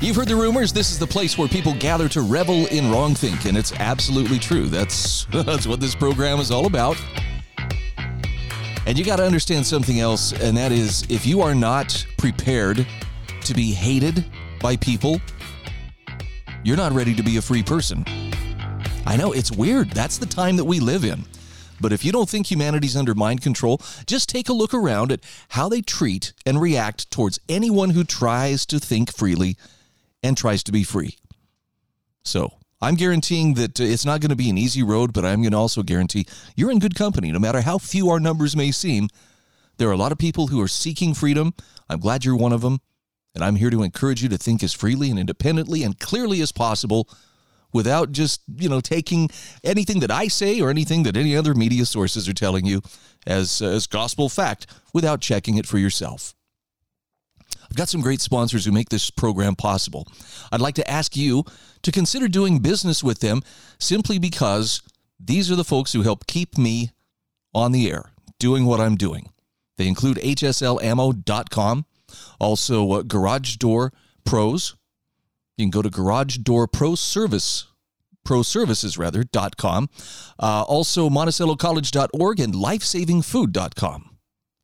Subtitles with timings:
[0.00, 0.72] You've heard the rumors.
[0.72, 4.38] This is the place where people gather to revel in wrong think, and it's absolutely
[4.38, 4.66] true.
[4.66, 6.96] That's that's what this program is all about.
[8.86, 12.86] And you got to understand something else, and that is if you are not prepared
[13.40, 14.24] to be hated
[14.60, 15.20] by people,
[16.62, 18.04] you're not ready to be a free person.
[19.04, 19.90] I know it's weird.
[19.90, 21.24] That's the time that we live in.
[21.80, 25.24] But if you don't think humanity's under mind control, just take a look around at
[25.50, 29.56] how they treat and react towards anyone who tries to think freely
[30.22, 31.16] and tries to be free.
[32.22, 35.42] So, I'm guaranteeing that uh, it's not going to be an easy road, but I'm
[35.42, 38.70] going to also guarantee you're in good company, no matter how few our numbers may
[38.70, 39.08] seem.
[39.78, 41.54] There are a lot of people who are seeking freedom.
[41.88, 42.80] I'm glad you're one of them.
[43.34, 46.50] And I'm here to encourage you to think as freely and independently and clearly as
[46.50, 47.08] possible
[47.72, 49.28] without just, you know, taking
[49.62, 52.80] anything that I say or anything that any other media sources are telling you
[53.26, 56.34] as, uh, as gospel fact without checking it for yourself.
[57.70, 60.06] I've got some great sponsors who make this program possible.
[60.50, 61.44] I'd like to ask you
[61.82, 63.42] to consider doing business with them
[63.78, 64.82] simply because
[65.20, 66.90] these are the folks who help keep me
[67.54, 69.30] on the air doing what I'm doing.
[69.76, 71.86] They include HSLammo.com,
[72.40, 73.92] also uh, Garage Door
[74.24, 74.74] Pros.
[75.56, 77.66] You can go to Garage Door Pro Service
[78.24, 79.88] pro services rather dot com
[80.38, 84.07] uh, also monticellocollege.org and lifesavingfood.com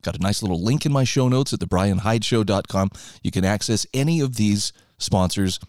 [0.05, 2.91] got a nice little link in my show notes at thebrianhydeshow.com
[3.23, 5.59] you can access any of these sponsors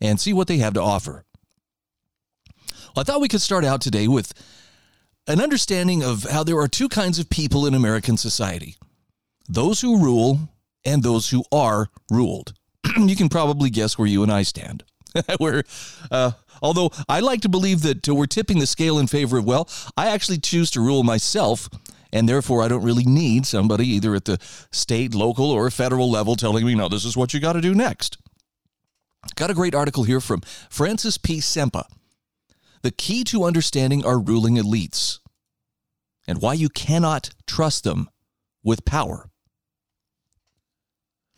[0.00, 1.24] and see what they have to offer.
[2.94, 4.32] Well, i thought we could start out today with
[5.26, 8.76] an understanding of how there are two kinds of people in american society
[9.48, 10.48] those who rule
[10.84, 12.54] and those who are ruled.
[12.98, 14.84] You can probably guess where you and I stand.
[15.38, 15.64] where,
[16.10, 19.68] uh, although I like to believe that we're tipping the scale in favor of, well,
[19.96, 21.68] I actually choose to rule myself,
[22.12, 24.38] and therefore I don't really need somebody either at the
[24.70, 27.74] state, local, or federal level telling me, no, this is what you got to do
[27.74, 28.18] next.
[29.36, 31.38] Got a great article here from Francis P.
[31.38, 31.84] Sempa
[32.82, 35.20] The Key to Understanding Our Ruling Elites
[36.26, 38.10] and Why You Cannot Trust Them
[38.62, 39.28] with Power.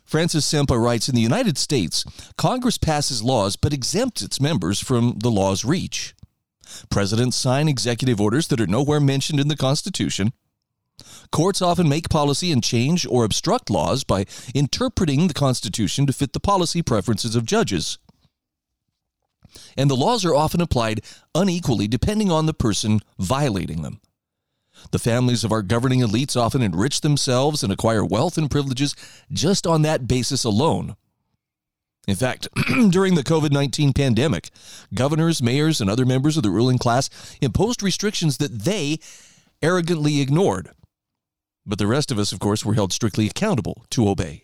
[0.03, 2.05] Francis Sempa writes In the United States,
[2.37, 6.15] Congress passes laws but exempts its members from the law's reach.
[6.89, 10.33] Presidents sign executive orders that are nowhere mentioned in the Constitution.
[11.31, 16.33] Courts often make policy and change or obstruct laws by interpreting the Constitution to fit
[16.33, 17.97] the policy preferences of judges.
[19.77, 21.01] And the laws are often applied
[21.33, 23.99] unequally depending on the person violating them.
[24.91, 28.95] The families of our governing elites often enrich themselves and acquire wealth and privileges
[29.31, 30.95] just on that basis alone.
[32.07, 32.47] In fact,
[32.89, 34.51] during the COVID 19 pandemic,
[34.93, 37.09] governors, mayors, and other members of the ruling class
[37.41, 38.99] imposed restrictions that they
[39.61, 40.69] arrogantly ignored.
[41.65, 44.43] But the rest of us, of course, were held strictly accountable to obey.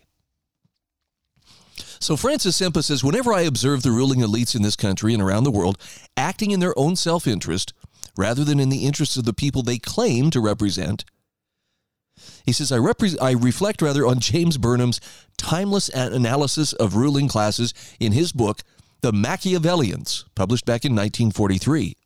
[2.00, 5.44] So Francis Sempa says whenever I observe the ruling elites in this country and around
[5.44, 5.78] the world
[6.16, 7.72] acting in their own self interest,
[8.16, 11.04] rather than in the interests of the people they claim to represent.
[12.44, 15.00] He says, I, repre- I reflect rather on James Burnham's
[15.36, 18.62] timeless analysis of ruling classes in his book,
[19.00, 21.96] The Machiavellians, published back in 1943.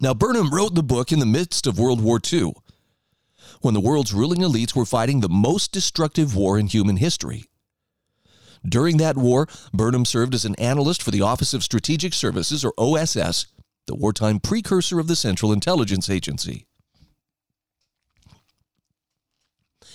[0.00, 2.52] Now, Burnham wrote the book in the midst of World War II,
[3.60, 7.44] when the world's ruling elites were fighting the most destructive war in human history.
[8.66, 12.74] During that war, Burnham served as an analyst for the Office of Strategic Services, or
[12.76, 13.46] OSS,
[13.86, 16.66] the wartime precursor of the Central Intelligence Agency.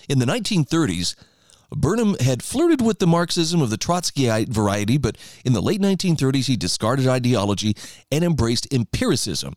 [0.09, 1.15] In the 1930s,
[1.71, 6.45] Burnham had flirted with the Marxism of the Trotskyite variety, but in the late 1930s
[6.45, 7.75] he discarded ideology
[8.11, 9.55] and embraced empiricism.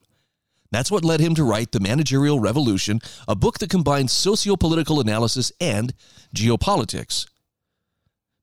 [0.77, 5.51] That's what led him to write The Managerial Revolution, a book that combines sociopolitical analysis
[5.59, 5.95] and
[6.35, 7.27] geopolitics.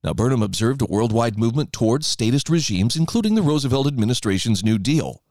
[0.04, 5.22] Now, Burnham observed a worldwide movement towards statist regimes, including the Roosevelt administration's New Deal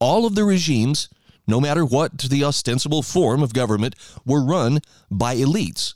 [0.00, 1.10] all of the regimes,
[1.46, 3.94] no matter what the ostensible form of government,
[4.24, 4.80] were run
[5.10, 5.92] by elites.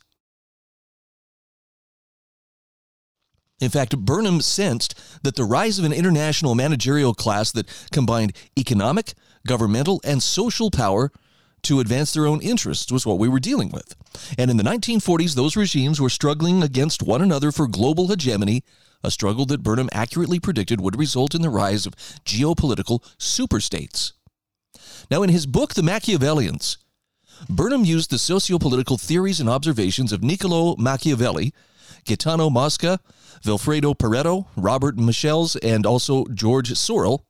[3.60, 9.14] In fact, Burnham sensed that the rise of an international managerial class that combined economic,
[9.48, 11.10] governmental, and social power
[11.62, 13.96] to advance their own interests was what we were dealing with.
[14.38, 18.62] And in the 1940s, those regimes were struggling against one another for global hegemony
[19.02, 24.12] a struggle that Burnham accurately predicted would result in the rise of geopolitical superstates.
[25.10, 26.78] Now, in his book, The Machiavellians,
[27.48, 31.54] Burnham used the sociopolitical theories and observations of Niccolo Machiavelli,
[32.04, 32.98] Gaetano Mosca,
[33.44, 37.24] Vilfredo Pareto, Robert Michels, and also George Sorel,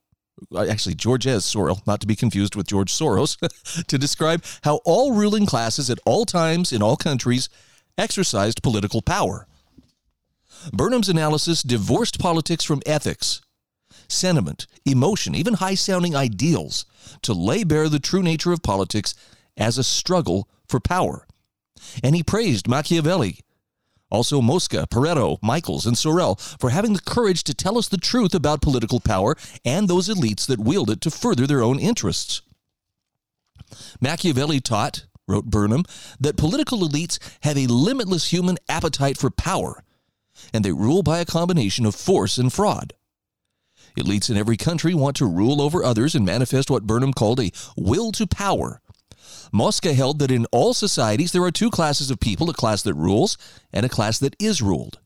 [0.55, 3.37] uh, actually Georges Sorel, not to be confused with George Soros,
[3.87, 7.49] to describe how all ruling classes at all times in all countries
[7.97, 9.47] exercised political power.
[10.73, 13.41] Burnham's analysis divorced politics from ethics,
[14.09, 16.85] sentiment, emotion, even high sounding ideals
[17.23, 19.15] to lay bare the true nature of politics
[19.57, 21.27] as a struggle for power.
[22.03, 23.41] And he praised Machiavelli,
[24.11, 28.35] also Mosca, Pareto, Michels, and Sorel for having the courage to tell us the truth
[28.35, 32.43] about political power and those elites that wield it to further their own interests.
[34.01, 35.85] Machiavelli taught, wrote Burnham,
[36.19, 39.85] that political elites have a limitless human appetite for power,
[40.55, 42.95] and they rule by a combination of force and fraud.
[43.97, 47.51] Elites in every country want to rule over others and manifest what Burnham called a
[47.77, 48.81] will to power.
[49.53, 52.95] Mosca held that in all societies there are two classes of people a class that
[52.95, 53.39] rules
[53.73, 54.99] and a class that is ruled.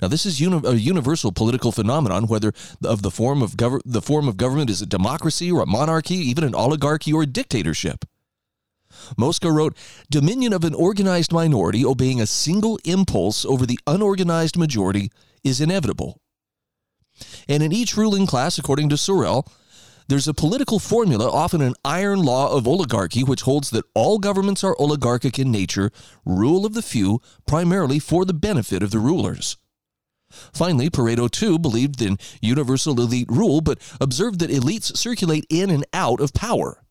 [0.00, 2.52] Now, this is uni- a universal political phenomenon, whether
[2.84, 6.16] of the form of gov- the form of government is a democracy or a monarchy,
[6.16, 8.04] even an oligarchy or a dictatorship.
[9.16, 9.76] Mosca wrote,
[10.10, 15.10] Dominion of an organized minority obeying a single impulse over the unorganized majority
[15.44, 16.20] is inevitable.
[17.48, 19.46] And in each ruling class, according to Sorel,
[20.10, 24.64] there's a political formula, often an iron law of oligarchy, which holds that all governments
[24.64, 25.92] are oligarchic in nature,
[26.24, 29.56] rule of the few, primarily for the benefit of the rulers.
[30.52, 35.86] Finally, Pareto too believed in universal elite rule, but observed that elites circulate in and
[35.92, 36.82] out of power.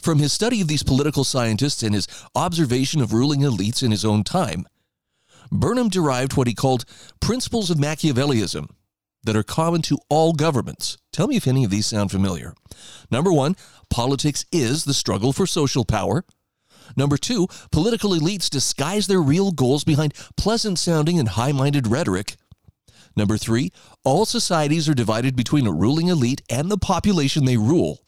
[0.00, 4.06] From his study of these political scientists and his observation of ruling elites in his
[4.06, 4.66] own time,
[5.52, 6.86] Burnham derived what he called
[7.20, 8.70] principles of Machiavellism
[9.26, 10.96] that are common to all governments.
[11.12, 12.54] Tell me if any of these sound familiar.
[13.10, 13.56] Number one,
[13.90, 16.24] politics is the struggle for social power.
[16.96, 22.36] Number two, political elites disguise their real goals behind pleasant sounding and high minded rhetoric.
[23.16, 23.72] Number three,
[24.04, 28.00] all societies are divided between a ruling elite and the population they rule.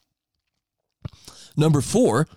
[1.57, 2.29] Number four,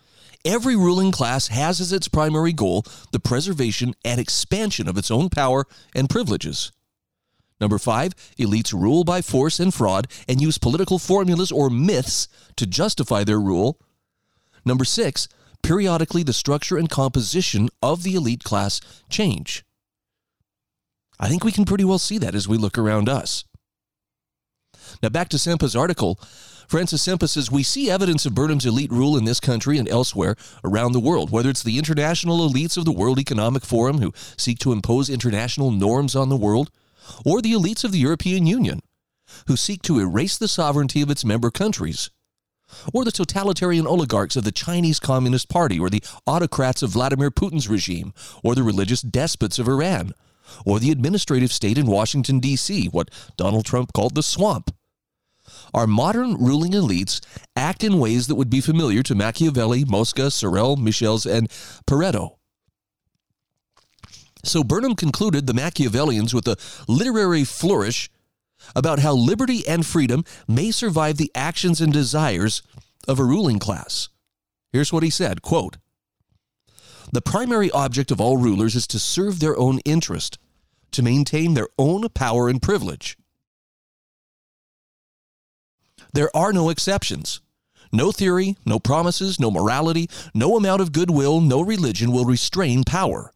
[0.46, 5.30] every ruling class has as its primary goal the preservation and expansion of its own
[5.30, 6.72] power and privileges.
[7.62, 12.66] Number five, elites rule by force and fraud and use political formulas or myths to
[12.66, 13.80] justify their rule.
[14.66, 15.28] Number six,
[15.62, 19.64] periodically the structure and composition of the elite class change.
[21.20, 23.46] I think we can pretty well see that as we look around us.
[25.04, 26.20] Now, back to Sempa's article.
[26.68, 30.36] Francis Sempa says we see evidence of Burnham's elite rule in this country and elsewhere
[30.64, 34.58] around the world, whether it's the international elites of the World Economic Forum who seek
[34.60, 36.72] to impose international norms on the world,
[37.26, 38.82] or the elites of the European Union
[39.48, 42.10] who seek to erase the sovereignty of its member countries,
[42.94, 47.68] or the totalitarian oligarchs of the Chinese Communist Party, or the autocrats of Vladimir Putin's
[47.68, 48.14] regime,
[48.44, 50.14] or the religious despots of Iran,
[50.66, 54.74] or the administrative state in Washington, D.C., what Donald Trump called the swamp.
[55.74, 57.22] Our modern ruling elites
[57.56, 61.50] act in ways that would be familiar to Machiavelli, Mosca, Sorel, Michels, and
[61.88, 62.38] Pareto.
[64.44, 66.58] So Burnham concluded the Machiavellians with a
[66.88, 68.10] literary flourish
[68.76, 72.62] about how liberty and freedom may survive the actions and desires
[73.08, 74.10] of a ruling class.
[74.72, 75.78] Here's what he said, quote,
[77.12, 80.38] "The primary object of all rulers is to serve their own interest,
[80.92, 83.18] to maintain their own power and privilege.
[86.14, 87.42] There are no exceptions.
[87.92, 93.34] No theory, no promises, no morality, no amount of goodwill, no religion will restrain power.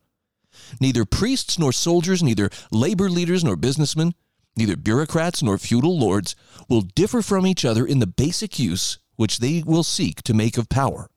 [0.80, 4.14] Neither priests nor soldiers, neither labor leaders nor businessmen,
[4.56, 6.36] neither bureaucrats nor feudal lords
[6.70, 10.58] will differ from each other in the basic use which they will seek to make
[10.58, 11.10] of power.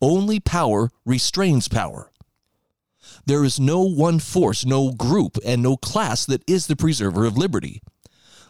[0.00, 2.10] Only power restrains power.
[3.24, 7.36] There is no one force, no group, and no class that is the preserver of
[7.36, 7.80] liberty.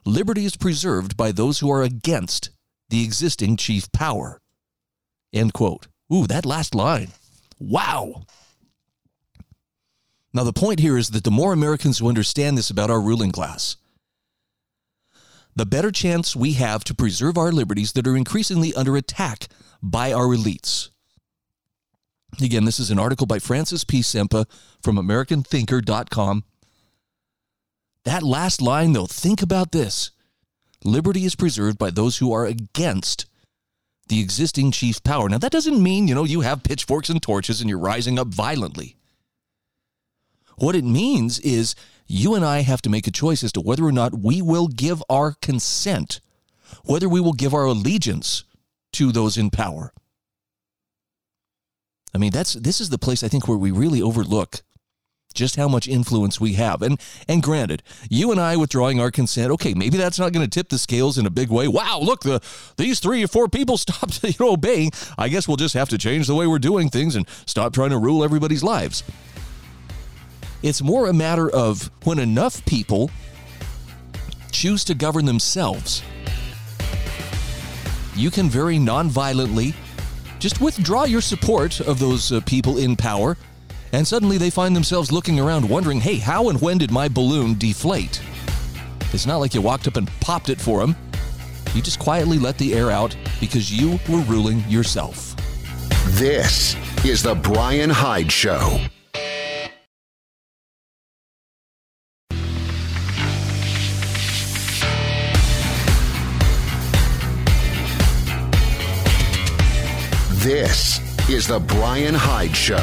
[0.04, 2.50] Liberty is preserved by those who are against
[2.88, 4.40] the existing chief power.
[5.32, 5.88] End quote.
[6.12, 7.08] Ooh, that last line.
[7.58, 8.24] Wow.
[10.34, 13.32] Now, the point here is that the more Americans who understand this about our ruling
[13.32, 13.76] class,
[15.54, 19.48] the better chance we have to preserve our liberties that are increasingly under attack
[19.82, 20.88] by our elites.
[22.40, 24.00] Again, this is an article by Francis P.
[24.00, 24.46] Sempa
[24.82, 26.44] from AmericanThinker.com.
[28.04, 30.10] That last line, though, think about this
[30.82, 33.26] liberty is preserved by those who are against
[34.08, 35.28] the existing chief power.
[35.28, 38.28] Now, that doesn't mean, you know, you have pitchforks and torches and you're rising up
[38.28, 38.96] violently.
[40.62, 41.74] What it means is
[42.06, 44.68] you and I have to make a choice as to whether or not we will
[44.68, 46.20] give our consent,
[46.84, 48.44] whether we will give our allegiance
[48.92, 49.92] to those in power.
[52.14, 54.62] I mean, that's this is the place I think where we really overlook
[55.34, 56.80] just how much influence we have.
[56.80, 60.50] And and granted, you and I withdrawing our consent, okay, maybe that's not going to
[60.50, 61.66] tip the scales in a big way.
[61.66, 62.40] Wow, look, the
[62.76, 64.92] these three or four people stopped you know, obeying.
[65.18, 67.90] I guess we'll just have to change the way we're doing things and stop trying
[67.90, 69.02] to rule everybody's lives.
[70.62, 73.10] It's more a matter of when enough people
[74.52, 76.02] choose to govern themselves,
[78.14, 79.74] you can very nonviolently
[80.38, 83.36] just withdraw your support of those uh, people in power
[83.92, 87.58] and suddenly they find themselves looking around wondering, hey, how and when did my balloon
[87.58, 88.22] deflate?
[89.12, 90.96] It's not like you walked up and popped it for them.
[91.74, 95.36] You just quietly let the air out because you were ruling yourself.
[96.12, 98.80] This is The Brian Hyde Show.
[110.52, 112.76] This is The Brian Hyde Show.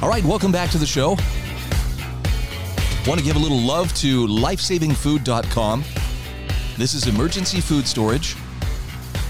[0.00, 1.16] All right, welcome back to the show.
[3.08, 5.82] Want to give a little love to lifesavingfood.com.
[6.78, 8.36] This is emergency food storage.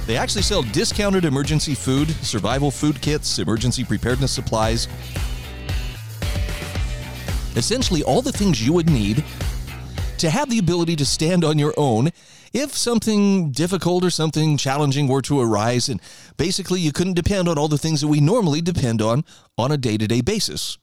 [0.07, 4.87] They actually sell discounted emergency food, survival food kits, emergency preparedness supplies.
[7.57, 9.25] Essentially, all the things you would need
[10.19, 12.11] to have the ability to stand on your own
[12.53, 16.01] if something difficult or something challenging were to arise and
[16.37, 19.25] basically you couldn't depend on all the things that we normally depend on
[19.59, 20.79] on a day-to-day basis.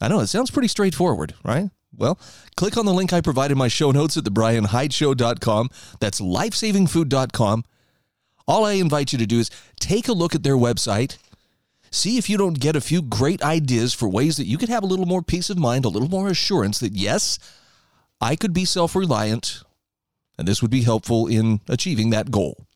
[0.00, 1.70] I know it sounds pretty straightforward, right?
[1.96, 2.18] Well,
[2.56, 5.68] click on the link I provided in my show notes at thebrianhydeshow.com.
[6.00, 7.64] That's lifesavingfood.com.
[8.46, 9.50] All I invite you to do is
[9.80, 11.18] take a look at their website.
[11.90, 14.82] See if you don't get a few great ideas for ways that you could have
[14.82, 17.38] a little more peace of mind, a little more assurance that yes,
[18.20, 19.64] I could be self reliant
[20.38, 22.66] and this would be helpful in achieving that goal.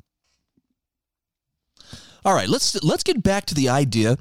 [2.25, 4.17] All right, let's let's get back to the idea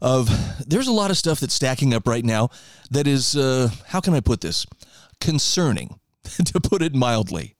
[0.00, 0.30] of
[0.66, 2.50] there's a lot of stuff that's stacking up right now
[2.90, 4.66] that is uh, how can I put this?
[5.20, 7.56] Concerning to put it mildly,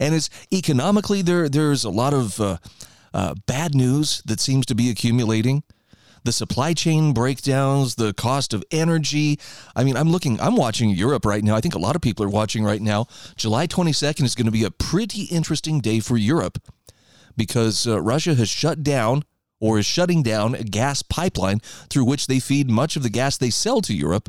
[0.00, 2.56] and it's economically there there's a lot of uh,
[3.12, 5.62] uh, bad news that seems to be accumulating
[6.24, 9.38] the supply chain breakdowns, the cost of energy.
[9.76, 11.54] I mean, I'm looking, I'm watching Europe right now.
[11.54, 13.06] I think a lot of people are watching right now.
[13.36, 16.58] July 22nd is going to be a pretty interesting day for Europe
[17.36, 19.24] because uh, Russia has shut down
[19.60, 23.36] or is shutting down a gas pipeline through which they feed much of the gas
[23.36, 24.28] they sell to Europe.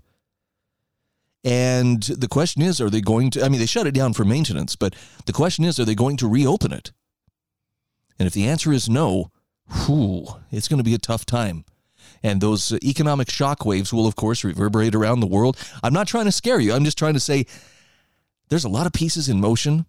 [1.43, 3.43] And the question is, are they going to?
[3.45, 4.95] I mean, they shut it down for maintenance, but
[5.27, 6.91] the question is, are they going to reopen it?
[8.17, 9.31] And if the answer is no,
[9.85, 11.65] whew, it's going to be a tough time.
[12.25, 15.57] And those uh, economic shockwaves will, of course, reverberate around the world.
[15.83, 16.73] I'm not trying to scare you.
[16.73, 17.45] I'm just trying to say
[18.49, 19.85] there's a lot of pieces in motion,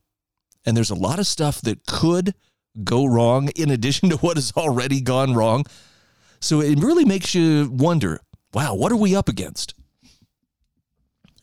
[0.67, 2.35] and there's a lot of stuff that could
[2.85, 5.65] go wrong in addition to what has already gone wrong.
[6.39, 8.21] So it really makes you wonder
[8.53, 9.75] wow, what are we up against?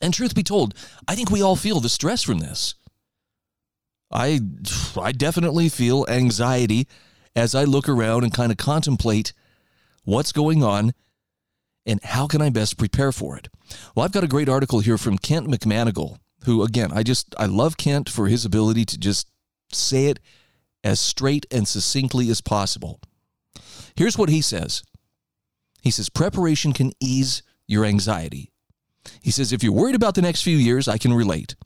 [0.00, 0.74] And truth be told,
[1.08, 2.76] I think we all feel the stress from this.
[4.12, 4.40] I,
[5.00, 6.86] I definitely feel anxiety
[7.34, 9.32] as I look around and kind of contemplate
[10.04, 10.92] what's going on,
[11.86, 13.48] and how can I best prepare for it?
[13.94, 17.46] Well, I've got a great article here from Kent McManigal, who, again, I just, I
[17.46, 19.28] love Kent for his ability to just
[19.72, 20.20] say it
[20.82, 23.00] as straight and succinctly as possible.
[23.96, 24.82] Here's what he says
[25.82, 28.50] He says, preparation can ease your anxiety.
[29.20, 31.56] He says, if you're worried about the next few years, I can relate.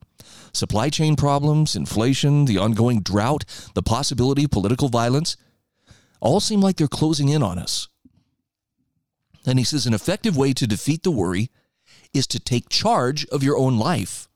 [0.53, 5.37] Supply chain problems, inflation, the ongoing drought, the possibility of political violence
[6.21, 7.89] all seem like they're closing in on us.
[9.47, 11.51] And he says an effective way to defeat the worry
[12.13, 14.29] is to take charge of your own life.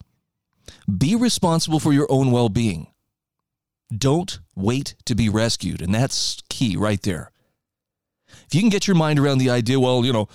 [0.99, 2.89] Be responsible for your own well being.
[3.97, 5.83] Don't wait to be rescued.
[5.83, 7.31] And that's key right there.
[8.47, 10.29] If you can get your mind around the idea, well, you know,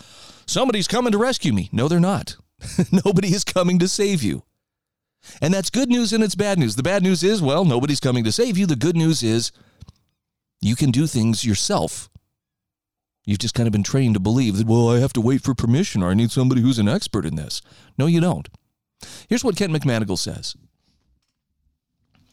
[0.46, 1.70] somebody's coming to rescue me.
[1.72, 2.36] No, they're not.
[3.06, 4.44] Nobody is coming to save you.
[5.42, 6.76] And that's good news and it's bad news.
[6.76, 8.66] The bad news is, well, nobody's coming to save you.
[8.66, 9.52] The good news is
[10.62, 12.10] you can do things yourself.
[13.28, 15.54] You've just kind of been trained to believe that, well, I have to wait for
[15.54, 17.62] permission or I need somebody who's an expert in this.
[17.98, 18.48] No, you don't.
[19.28, 20.56] Here's what Kent McManigal says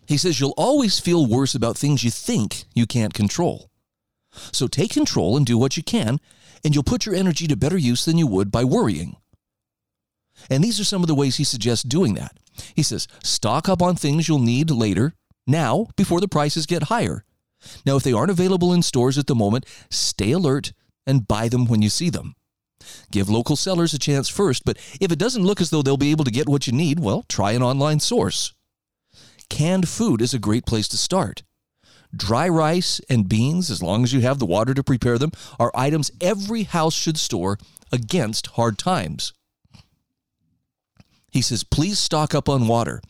[0.07, 3.71] He says, You'll always feel worse about things you think you can't control.
[4.53, 6.21] So take control and do what you can,
[6.65, 9.17] and you'll put your energy to better use than you would by worrying.
[10.49, 12.39] And these are some of the ways he suggests doing that.
[12.77, 17.25] He says, stock up on things you'll need later, now, before the prices get higher.
[17.85, 20.73] Now, if they aren't available in stores at the moment, stay alert
[21.07, 22.35] and buy them when you see them.
[23.11, 26.11] Give local sellers a chance first, but if it doesn't look as though they'll be
[26.11, 28.53] able to get what you need, well, try an online source.
[29.49, 31.43] Canned food is a great place to start.
[32.15, 35.73] Dry rice and beans, as long as you have the water to prepare them, are
[35.75, 37.59] items every house should store
[37.91, 39.33] against hard times.
[41.31, 43.03] He says, please stock up on water,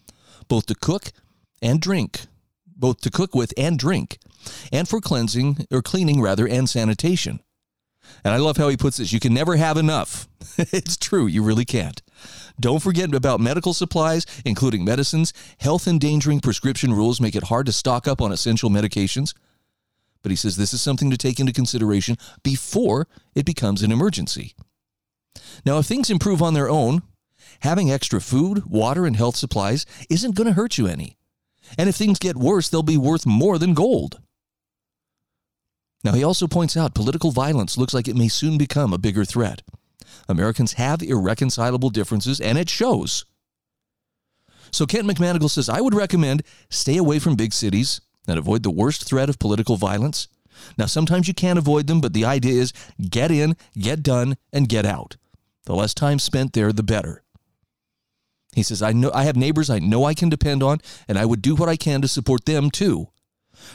[0.49, 1.13] both to cook
[1.61, 2.23] and drink,
[2.67, 4.19] both to cook with and drink,
[4.73, 7.41] and for cleansing, or cleaning rather, and sanitation.
[8.25, 10.29] And I love how he puts this you can never have enough.
[10.59, 12.03] it's true, you really can't.
[12.61, 15.33] Don't forget about medical supplies, including medicines.
[15.59, 19.35] Health endangering prescription rules make it hard to stock up on essential medications.
[20.23, 24.55] But he says this is something to take into consideration before it becomes an emergency.
[25.67, 27.03] Now, if things improve on their own,
[27.61, 31.19] having extra food, water, and health supplies isn't going to hurt you any.
[31.77, 34.21] And if things get worse, they'll be worth more than gold.
[36.05, 39.25] Now, he also points out political violence looks like it may soon become a bigger
[39.25, 39.63] threat.
[40.29, 43.25] Americans have irreconcilable differences, and it shows.
[44.71, 48.71] So, Kent McManigal says, I would recommend stay away from big cities and avoid the
[48.71, 50.29] worst threat of political violence.
[50.77, 52.73] Now, sometimes you can't avoid them, but the idea is
[53.11, 55.17] get in, get done, and get out.
[55.65, 57.23] The less time spent there, the better.
[58.55, 61.25] He says, I know I have neighbors I know I can depend on, and I
[61.25, 63.09] would do what I can to support them too.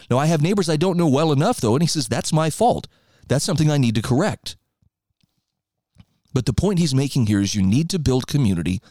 [0.10, 2.50] Now, I have neighbors I don't know well enough, though, and he says, that's my
[2.50, 2.88] fault.
[3.28, 4.56] That's something I need to correct.
[6.34, 8.82] But the point he's making here is you need to build community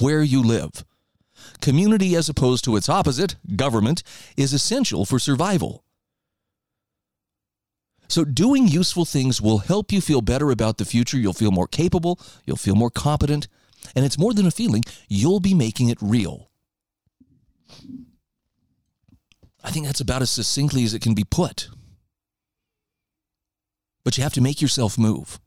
[0.00, 0.84] where you live.
[1.60, 4.02] Community, as opposed to its opposite, government,
[4.36, 5.84] is essential for survival.
[8.08, 11.18] So, doing useful things will help you feel better about the future.
[11.18, 13.48] You'll feel more capable, you'll feel more competent,
[13.94, 16.50] and it's more than a feeling, you'll be making it real.
[19.66, 21.68] I think that's about as succinctly as it can be put.
[24.04, 25.40] But you have to make yourself move.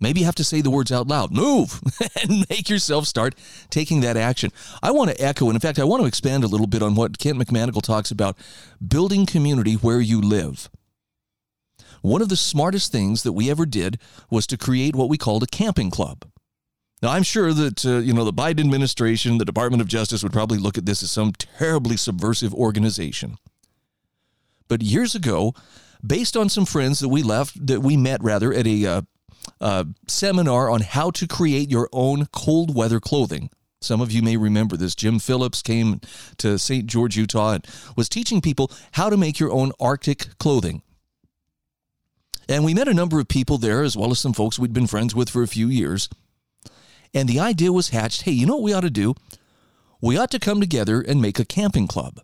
[0.00, 1.80] Maybe you have to say the words out loud move
[2.22, 3.36] and make yourself start
[3.70, 4.50] taking that action.
[4.82, 6.96] I want to echo, and in fact, I want to expand a little bit on
[6.96, 8.36] what Kent McManigal talks about
[8.86, 10.68] building community where you live.
[12.02, 15.44] One of the smartest things that we ever did was to create what we called
[15.44, 16.24] a camping club.
[17.02, 20.32] Now, I'm sure that, uh, you know, the Biden administration, the Department of Justice would
[20.32, 23.38] probably look at this as some terribly subversive organization.
[24.70, 25.52] But years ago,
[26.06, 29.02] based on some friends that we left, that we met rather at a uh,
[29.60, 33.50] uh, seminar on how to create your own cold weather clothing.
[33.80, 34.94] Some of you may remember this.
[34.94, 36.00] Jim Phillips came
[36.38, 36.86] to St.
[36.86, 40.82] George, Utah, and was teaching people how to make your own Arctic clothing.
[42.48, 44.86] And we met a number of people there, as well as some folks we'd been
[44.86, 46.08] friends with for a few years.
[47.12, 49.14] And the idea was hatched hey, you know what we ought to do?
[50.00, 52.20] We ought to come together and make a camping club.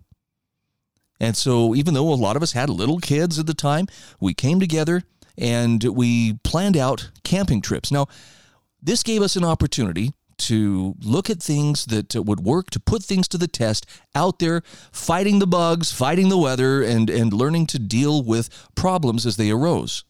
[1.18, 3.86] And so, even though a lot of us had little kids at the time,
[4.20, 5.02] we came together
[5.38, 7.90] and we planned out camping trips.
[7.90, 8.06] Now,
[8.82, 13.26] this gave us an opportunity to look at things that would work, to put things
[13.28, 17.78] to the test out there, fighting the bugs, fighting the weather, and, and learning to
[17.78, 20.04] deal with problems as they arose.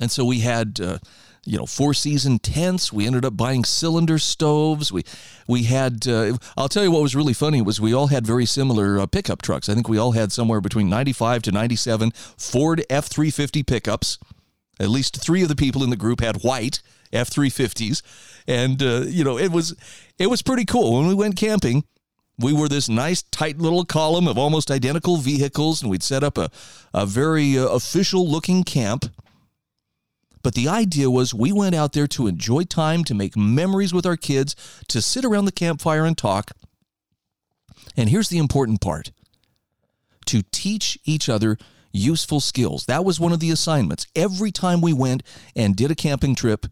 [0.00, 0.80] And so we had.
[0.80, 0.98] Uh,
[1.46, 2.92] you know four season tents.
[2.92, 4.92] We ended up buying cylinder stoves.
[4.92, 5.04] We
[5.46, 6.06] we had.
[6.06, 9.06] Uh, I'll tell you what was really funny was we all had very similar uh,
[9.06, 9.68] pickup trucks.
[9.68, 13.30] I think we all had somewhere between ninety five to ninety seven Ford F three
[13.30, 14.18] fifty pickups.
[14.78, 16.82] At least three of the people in the group had white
[17.12, 18.02] F three fifties,
[18.46, 19.74] and uh, you know it was
[20.18, 21.84] it was pretty cool when we went camping.
[22.38, 26.36] We were this nice, tight little column of almost identical vehicles, and we'd set up
[26.36, 26.50] a,
[26.92, 29.06] a very uh, official looking camp
[30.46, 34.06] but the idea was we went out there to enjoy time, to make memories with
[34.06, 34.54] our kids,
[34.86, 36.52] to sit around the campfire and talk.
[37.96, 39.10] And here's the important part
[40.26, 41.58] to teach each other
[41.90, 42.86] useful skills.
[42.86, 44.06] That was one of the assignments.
[44.14, 45.24] Every time we went
[45.56, 46.66] and did a camping trip,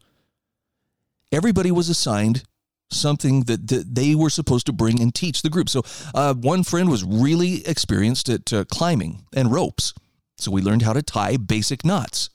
[1.33, 2.45] everybody was assigned
[2.93, 5.69] something that, that they were supposed to bring and teach the group.
[5.69, 5.83] So,
[6.15, 9.95] uh, one friend was really experienced at uh, climbing and ropes.
[10.37, 12.31] So, we learned how to tie basic knots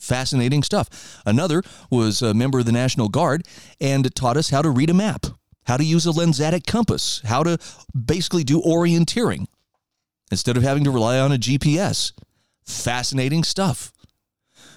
[0.00, 1.22] fascinating stuff.
[1.24, 3.46] Another was a member of the National Guard
[3.80, 5.26] and taught us how to read a map,
[5.64, 7.58] how to use a lensatic compass, how to
[7.94, 9.46] basically do orienteering
[10.30, 12.12] instead of having to rely on a GPS.
[12.64, 13.92] Fascinating stuff.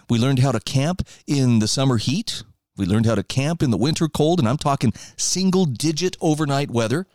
[0.09, 2.43] We learned how to camp in the summer heat.
[2.75, 6.71] We learned how to camp in the winter cold, and I'm talking single digit overnight
[6.71, 7.07] weather.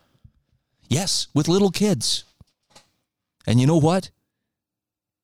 [0.89, 2.25] Yes, with little kids.
[3.47, 4.11] And you know what?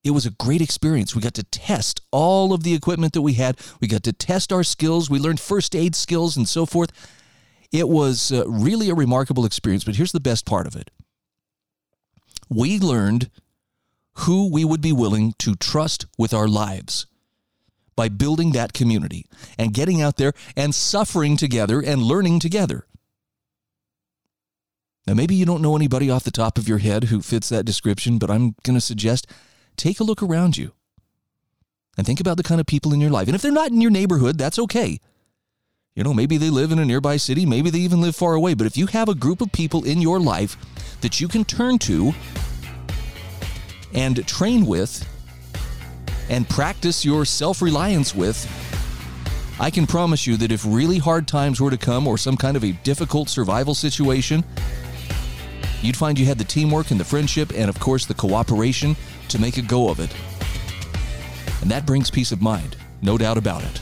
[0.05, 1.15] It was a great experience.
[1.15, 3.59] We got to test all of the equipment that we had.
[3.81, 5.09] We got to test our skills.
[5.09, 6.91] We learned first aid skills and so forth.
[7.71, 9.83] It was uh, really a remarkable experience.
[9.83, 10.91] But here's the best part of it
[12.49, 13.31] we learned
[14.19, 17.07] who we would be willing to trust with our lives.
[17.95, 19.25] by building that community
[19.57, 22.85] and getting out there and suffering together and learning together.
[25.07, 27.65] Now, maybe you don't know anybody off the top of your head who fits that
[27.65, 29.27] description, but I'm going to suggest
[29.77, 30.71] take a look around you
[31.97, 33.27] and think about the kind of people in your life.
[33.27, 34.99] And if they're not in your neighborhood, that's okay.
[35.95, 38.53] You know, maybe they live in a nearby city, maybe they even live far away.
[38.53, 40.57] But if you have a group of people in your life
[41.01, 42.13] that you can turn to
[43.93, 45.07] and train with
[46.29, 48.45] and practice your self reliance with,
[49.57, 52.57] I can promise you that if really hard times were to come or some kind
[52.57, 54.43] of a difficult survival situation,
[55.81, 58.97] you'd find you had the teamwork and the friendship and, of course, the cooperation
[59.29, 60.13] to make a go of it.
[61.61, 63.81] And that brings peace of mind, no doubt about it.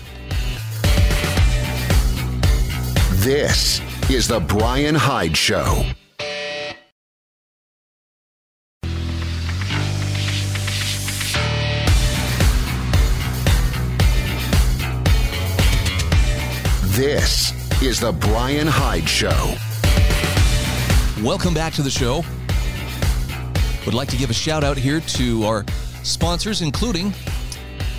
[3.23, 5.85] This is The Brian Hyde Show.
[16.95, 17.51] This
[17.81, 19.55] is The Brian Hyde Show.
[21.23, 22.23] Welcome back to the show.
[23.85, 25.65] Would like to give a shout out here to our
[26.03, 27.13] sponsors, including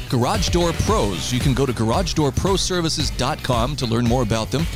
[0.08, 1.32] Garage Door Pros.
[1.32, 4.66] You can go to garagedoorproservices.com to learn more about them.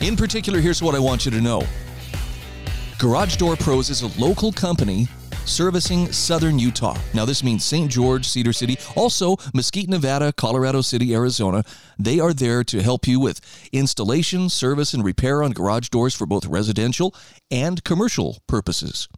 [0.00, 1.62] In particular, here's what I want you to know
[2.98, 5.08] Garage Door Pros is a local company
[5.46, 6.96] servicing southern Utah.
[7.14, 7.90] Now, this means St.
[7.90, 11.64] George, Cedar City, also Mesquite, Nevada, Colorado City, Arizona.
[11.98, 13.40] They are there to help you with
[13.72, 17.14] installation, service, and repair on garage doors for both residential
[17.50, 19.08] and commercial purposes.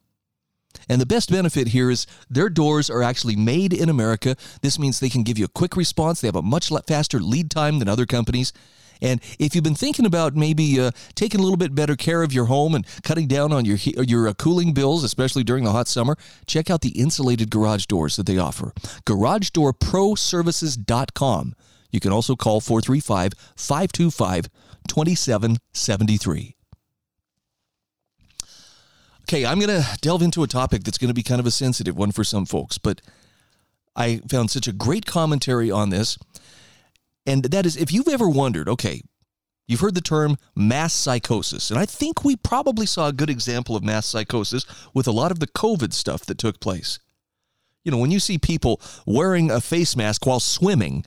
[0.89, 4.37] And the best benefit here is their doors are actually made in America.
[4.63, 6.21] This means they can give you a quick response.
[6.21, 8.53] They have a much faster lead time than other companies.
[9.03, 12.33] And if you've been thinking about maybe uh, taking a little bit better care of
[12.33, 15.89] your home and cutting down on your your uh, cooling bills, especially during the hot
[15.89, 18.73] summer, check out the insulated garage doors that they offer.
[19.05, 21.55] GarageDoorProServices.com.
[21.91, 24.49] You can also call 435 525
[24.89, 26.57] 2773.
[29.33, 31.51] Okay, I'm going to delve into a topic that's going to be kind of a
[31.51, 33.01] sensitive one for some folks, but
[33.97, 36.19] I found such a great commentary on this.
[37.25, 39.01] And that is if you've ever wondered, okay,
[39.67, 43.75] you've heard the term mass psychosis, and I think we probably saw a good example
[43.75, 46.99] of mass psychosis with a lot of the COVID stuff that took place.
[47.85, 51.07] You know, when you see people wearing a face mask while swimming,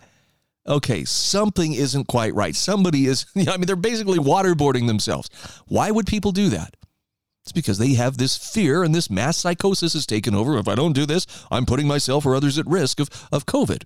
[0.66, 2.56] okay, something isn't quite right.
[2.56, 5.30] Somebody is, I mean, they're basically waterboarding themselves.
[5.68, 6.76] Why would people do that?
[7.46, 10.58] It's because they have this fear and this mass psychosis has taken over.
[10.58, 13.84] If I don't do this, I'm putting myself or others at risk of, of COVID.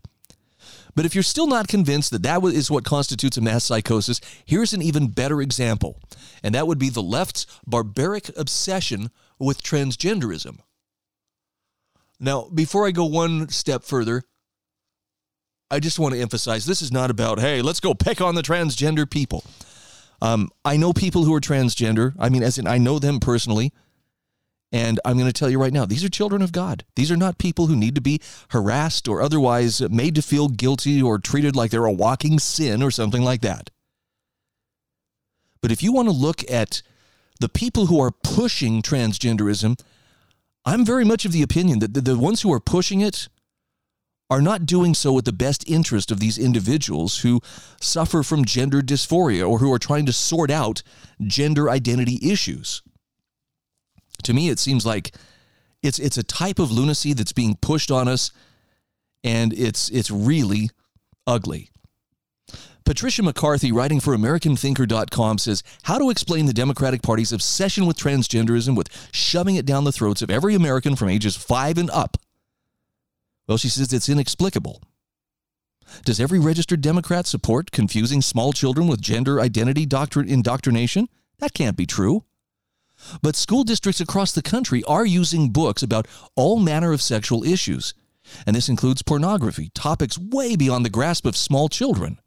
[0.95, 4.71] But if you're still not convinced that that is what constitutes a mass psychosis, here's
[4.71, 5.99] an even better example.
[6.41, 10.59] And that would be the left's barbaric obsession with transgenderism.
[12.17, 14.23] Now, before I go one step further,
[15.69, 18.41] I just want to emphasize this is not about, hey, let's go pick on the
[18.41, 19.43] transgender people.
[20.21, 22.13] Um, I know people who are transgender.
[22.19, 23.71] I mean, as in, I know them personally.
[24.71, 26.85] And I'm going to tell you right now, these are children of God.
[26.95, 31.01] These are not people who need to be harassed or otherwise made to feel guilty
[31.01, 33.71] or treated like they're a walking sin or something like that.
[35.61, 36.83] But if you want to look at
[37.39, 39.79] the people who are pushing transgenderism,
[40.65, 43.27] I'm very much of the opinion that the, the ones who are pushing it
[44.29, 47.41] are not doing so with the best interest of these individuals who
[47.81, 50.83] suffer from gender dysphoria or who are trying to sort out
[51.21, 52.83] gender identity issues.
[54.23, 55.15] To me, it seems like
[55.81, 58.31] it's it's a type of lunacy that's being pushed on us,
[59.23, 60.69] and it's it's really
[61.25, 61.69] ugly.
[62.83, 68.75] Patricia McCarthy, writing for AmericanThinker.com, says how to explain the Democratic Party's obsession with transgenderism
[68.75, 72.17] with shoving it down the throats of every American from ages five and up
[73.49, 74.83] well, she says it's inexplicable.
[76.05, 81.09] Does every registered Democrat support confusing small children with gender identity doctrine indoctrination?
[81.39, 82.25] That can't be true.
[83.23, 87.95] But school districts across the country are using books about all manner of sexual issues,
[88.45, 92.19] and this includes pornography, topics way beyond the grasp of small children.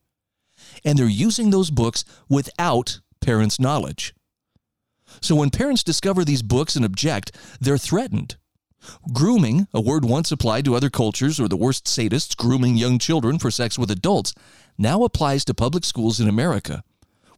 [0.84, 4.12] And they're using those books without parents' knowledge.
[5.20, 7.30] So when parents discover these books and object,
[7.60, 8.38] they're threatened.
[9.12, 13.38] Grooming, a word once applied to other cultures or the worst sadists grooming young children
[13.38, 14.34] for sex with adults,
[14.78, 16.82] now applies to public schools in America,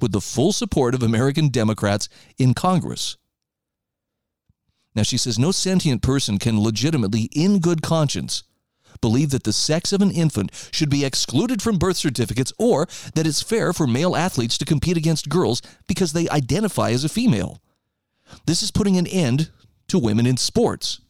[0.00, 3.16] with the full support of American Democrats in Congress.
[4.94, 8.44] Now, she says no sentient person can legitimately, in good conscience,
[9.00, 13.26] believe that the sex of an infant should be excluded from birth certificates or that
[13.26, 17.60] it's fair for male athletes to compete against girls because they identify as a female.
[18.46, 19.50] This is putting an end
[19.88, 21.00] to women in sports.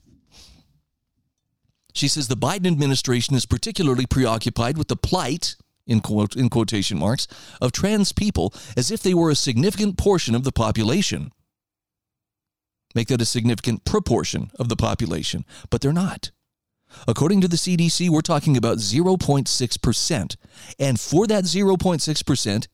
[1.95, 6.99] She says the Biden administration is particularly preoccupied with the plight, in, quote, in quotation
[6.99, 7.29] marks,
[7.61, 11.31] of trans people as if they were a significant portion of the population.
[12.95, 16.33] Make that a significant proportion of the population, but they're not.
[17.09, 20.37] According to the CDC, we're talking about 0.6%.
[20.79, 22.69] And for that 0.6%,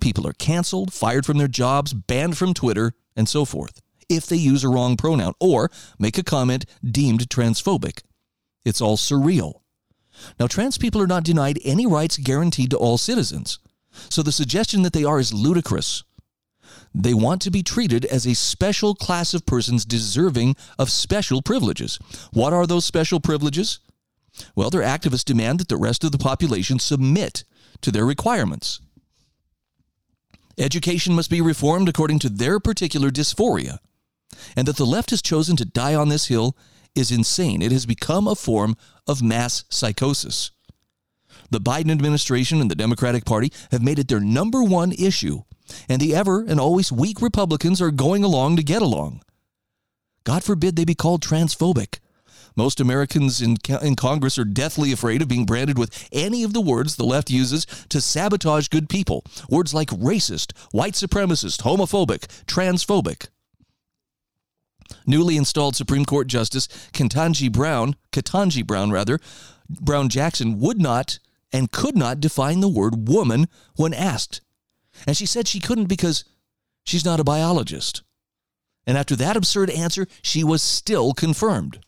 [0.00, 4.36] people are canceled, fired from their jobs, banned from Twitter, and so forth if they
[4.36, 8.02] use a wrong pronoun or make a comment deemed transphobic.
[8.64, 9.60] It's all surreal.
[10.38, 13.58] Now, trans people are not denied any rights guaranteed to all citizens,
[14.08, 16.04] so the suggestion that they are is ludicrous.
[16.94, 21.98] They want to be treated as a special class of persons deserving of special privileges.
[22.32, 23.80] What are those special privileges?
[24.54, 27.44] Well, their activists demand that the rest of the population submit
[27.80, 28.80] to their requirements.
[30.56, 33.78] Education must be reformed according to their particular dysphoria.
[34.56, 36.56] And that the left has chosen to die on this hill
[36.94, 37.62] is insane.
[37.62, 38.76] It has become a form
[39.06, 40.50] of mass psychosis.
[41.50, 45.42] The Biden administration and the Democratic Party have made it their number one issue,
[45.88, 49.22] and the ever and always weak Republicans are going along to get along.
[50.24, 51.98] God forbid they be called transphobic.
[52.56, 56.60] Most Americans in, in Congress are deathly afraid of being branded with any of the
[56.60, 59.24] words the left uses to sabotage good people.
[59.50, 63.28] Words like racist, white supremacist, homophobic, transphobic.
[65.06, 69.18] Newly installed Supreme Court Justice Ketanji Brown, Ketanji Brown rather,
[69.68, 71.18] Brown Jackson would not
[71.52, 74.40] and could not define the word woman when asked.
[75.06, 76.24] And she said she couldn't because
[76.84, 78.02] she's not a biologist.
[78.86, 81.80] And after that absurd answer, she was still confirmed.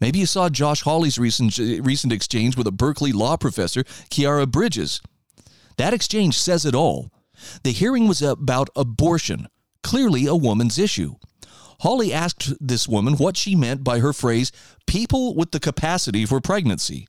[0.00, 5.00] Maybe you saw Josh Hawley's recent, recent exchange with a Berkeley law professor, Khiara Bridges.
[5.76, 7.10] That exchange says it all.
[7.62, 9.48] The hearing was about abortion,
[9.82, 11.14] clearly a woman's issue.
[11.80, 14.52] Hawley asked this woman what she meant by her phrase,
[14.86, 17.06] people with the capacity for pregnancy.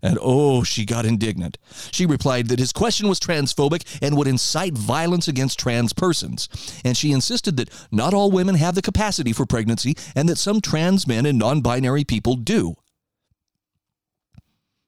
[0.00, 1.58] And oh, she got indignant.
[1.90, 6.48] She replied that his question was transphobic and would incite violence against trans persons.
[6.84, 10.60] And she insisted that not all women have the capacity for pregnancy and that some
[10.60, 12.76] trans men and non binary people do.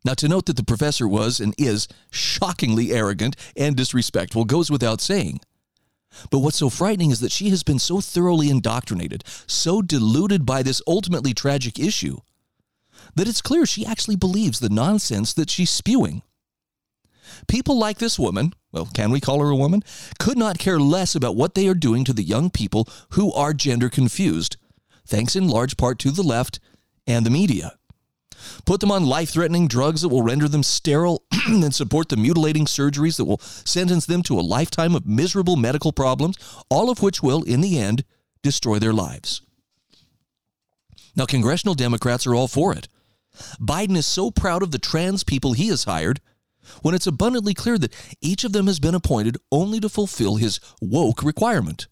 [0.05, 5.01] Now, to note that the professor was and is shockingly arrogant and disrespectful goes without
[5.01, 5.41] saying.
[6.31, 10.63] But what's so frightening is that she has been so thoroughly indoctrinated, so deluded by
[10.63, 12.19] this ultimately tragic issue,
[13.15, 16.23] that it's clear she actually believes the nonsense that she's spewing.
[17.49, 19.83] People like this woman, well, can we call her a woman,
[20.19, 23.55] could not care less about what they are doing to the young people who are
[23.55, 24.57] gender confused,
[25.07, 26.61] thanks in large part to the left
[27.07, 27.79] and the media.
[28.65, 32.67] Put them on life threatening drugs that will render them sterile and support the mutilating
[32.67, 36.37] surgeries that will sentence them to a lifetime of miserable medical problems,
[36.69, 38.05] all of which will, in the end,
[38.43, 39.43] destroy their lives.
[41.17, 42.89] Now, congressional Democrats are all for it.
[43.61, 46.21] Biden is so proud of the trans people he has hired
[46.83, 50.61] when it's abundantly clear that each of them has been appointed only to fulfill his
[50.81, 51.89] woke requirement.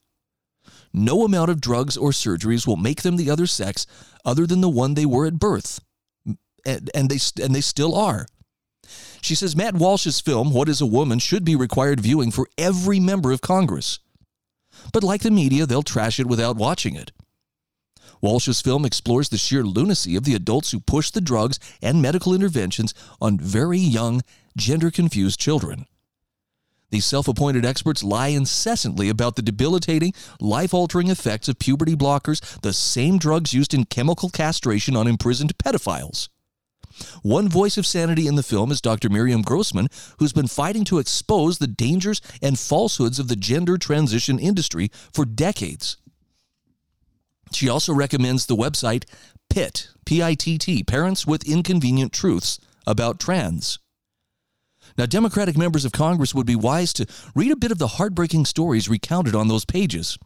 [0.93, 3.87] No amount of drugs or surgeries will make them the other sex
[4.25, 5.81] other than the one they were at birth
[6.65, 8.27] and, and they and they still are.
[9.21, 13.01] She says Matt Walsh's film What is a Woman should be required viewing for every
[13.01, 13.99] member of Congress.
[14.93, 17.13] But like the media, they'll trash it without watching it.
[18.21, 22.35] Walsh's film explores the sheer lunacy of the adults who push the drugs and medical
[22.35, 24.23] interventions on very young,
[24.57, 25.87] gender confused children.
[26.91, 32.61] These self appointed experts lie incessantly about the debilitating, life altering effects of puberty blockers,
[32.63, 36.29] the same drugs used in chemical castration on imprisoned pedophiles.
[37.23, 39.09] One voice of sanity in the film is Dr.
[39.09, 44.39] Miriam Grossman, who's been fighting to expose the dangers and falsehoods of the gender transition
[44.39, 45.97] industry for decades.
[47.53, 49.05] She also recommends the website
[49.49, 53.79] PITT, P I T T, Parents with Inconvenient Truths About Trans.
[54.97, 58.47] Now, Democratic members of Congress would be wise to read a bit of the heartbreaking
[58.47, 60.19] stories recounted on those pages.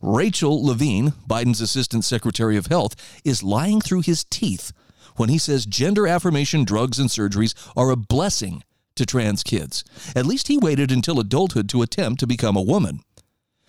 [0.00, 4.72] Rachel Levine, Biden's Assistant Secretary of Health, is lying through his teeth
[5.16, 8.62] when he says gender affirmation drugs and surgeries are a blessing
[8.96, 9.84] to trans kids.
[10.14, 13.00] At least he waited until adulthood to attempt to become a woman.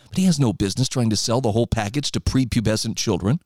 [0.09, 3.39] But he has no business trying to sell the whole package to prepubescent children.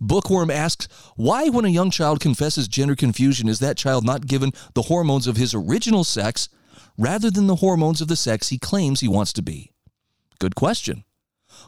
[0.00, 4.52] Bookworm asks, why, when a young child confesses gender confusion, is that child not given
[4.74, 6.48] the hormones of his original sex
[6.96, 9.72] rather than the hormones of the sex he claims he wants to be?
[10.38, 11.04] Good question.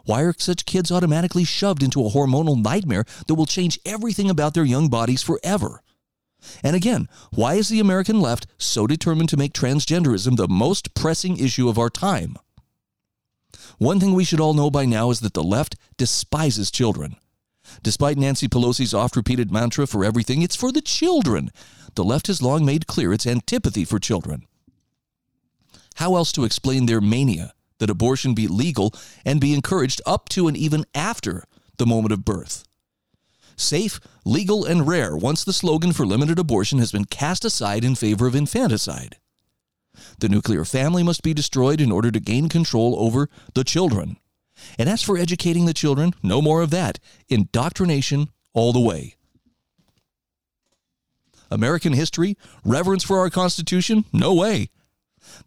[0.04, 4.54] Why are such kids automatically shoved into a hormonal nightmare that will change everything about
[4.54, 5.82] their young bodies forever?
[6.62, 11.36] And again, why is the American left so determined to make transgenderism the most pressing
[11.38, 12.36] issue of our time?
[13.78, 17.16] One thing we should all know by now is that the left despises children.
[17.82, 21.50] Despite Nancy Pelosi's oft repeated mantra for everything, it's for the children.
[21.94, 24.46] The left has long made clear its antipathy for children.
[25.96, 30.46] How else to explain their mania that abortion be legal and be encouraged up to
[30.46, 31.42] and even after
[31.78, 32.62] the moment of birth?
[33.56, 37.96] Safe, legal, and rare once the slogan for limited abortion has been cast aside in
[37.96, 39.16] favor of infanticide.
[40.20, 44.16] The nuclear family must be destroyed in order to gain control over the children.
[44.78, 47.00] And as for educating the children, no more of that.
[47.28, 49.16] Indoctrination all the way.
[51.50, 54.04] American history, reverence for our Constitution?
[54.12, 54.70] No way.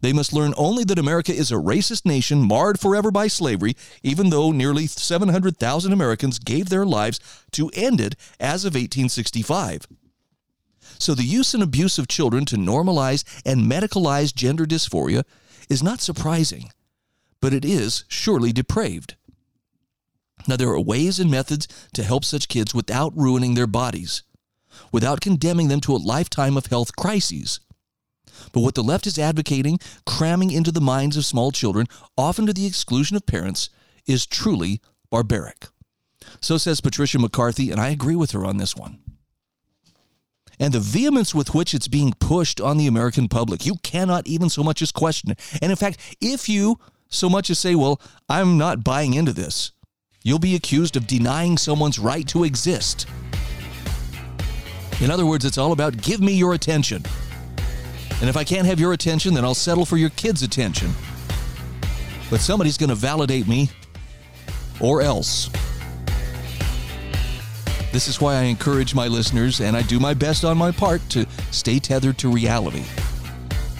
[0.00, 4.30] They must learn only that America is a racist nation marred forever by slavery, even
[4.30, 7.20] though nearly 700,000 Americans gave their lives
[7.52, 9.86] to end it as of 1865.
[10.98, 15.24] So the use and abuse of children to normalize and medicalize gender dysphoria
[15.68, 16.70] is not surprising,
[17.40, 19.16] but it is surely depraved.
[20.48, 24.22] Now, there are ways and methods to help such kids without ruining their bodies,
[24.92, 27.60] without condemning them to a lifetime of health crises.
[28.52, 32.52] But what the left is advocating, cramming into the minds of small children, often to
[32.52, 33.70] the exclusion of parents,
[34.06, 35.66] is truly barbaric.
[36.40, 38.98] So says Patricia McCarthy, and I agree with her on this one.
[40.58, 44.48] And the vehemence with which it's being pushed on the American public, you cannot even
[44.48, 45.58] so much as question it.
[45.60, 49.72] And in fact, if you so much as say, well, I'm not buying into this,
[50.22, 53.06] you'll be accused of denying someone's right to exist.
[55.00, 57.04] In other words, it's all about give me your attention.
[58.20, 60.90] And if I can't have your attention, then I'll settle for your kids' attention.
[62.30, 63.70] But somebody's going to validate me,
[64.80, 65.50] or else.
[67.92, 71.00] This is why I encourage my listeners, and I do my best on my part
[71.10, 72.84] to stay tethered to reality,